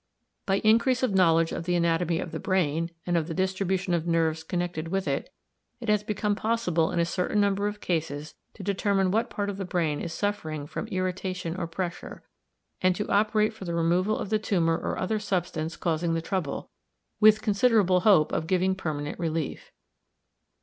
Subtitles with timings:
[0.47, 4.07] By increase of knowledge of the anatomy of the brain, and of the distribution of
[4.07, 5.31] nerves connected with it,
[5.79, 9.57] it has become possible in a certain number of cases to determine what part of
[9.57, 12.23] the brain is suffering from irritation or pressure,
[12.81, 16.71] and to operate for the removal of the tumour or other substance causing the trouble,
[17.19, 19.71] with considerable hope of giving permanent relief.